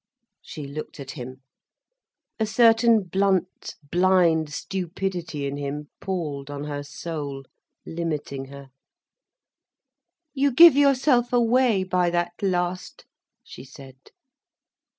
She 0.41 0.65
looked 0.65 0.99
at 0.99 1.11
him. 1.11 1.43
A 2.39 2.47
certain 2.47 3.03
blunt, 3.03 3.75
blind 3.91 4.51
stupidity 4.51 5.45
in 5.45 5.57
him 5.57 5.91
palled 5.99 6.49
on 6.49 6.63
her 6.63 6.81
soul, 6.81 7.45
limiting 7.85 8.45
her. 8.45 8.69
"You 10.33 10.53
give 10.55 10.75
yourself 10.75 11.31
away 11.31 11.83
by 11.83 12.09
that 12.09 12.33
last," 12.41 13.05
she 13.43 13.63
said. 13.63 13.97